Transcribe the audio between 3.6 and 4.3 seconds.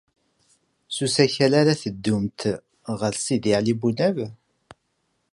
Bunab?